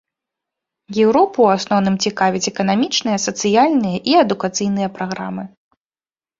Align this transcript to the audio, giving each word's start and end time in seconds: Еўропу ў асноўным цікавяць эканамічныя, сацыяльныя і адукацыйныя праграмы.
Еўропу 1.03 1.39
ў 1.47 1.57
асноўным 1.57 1.95
цікавяць 2.07 2.43
эканамічныя, 2.53 3.21
сацыяльныя 3.27 3.97
і 4.15 4.19
адукацыйныя 4.25 4.89
праграмы. 4.99 5.43